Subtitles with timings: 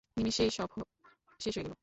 [0.17, 0.69] নিমিষেই সব
[0.75, 1.73] হয়ে গেল।